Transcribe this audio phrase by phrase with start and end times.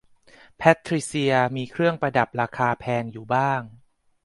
[0.57, 3.61] แพตทริเซียมีเครื่องประดับราคาแพงอยู่บ้าง